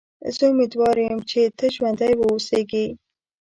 [0.35, 2.85] زه امیدوار یم چې ته ژوندی و اوسېږې.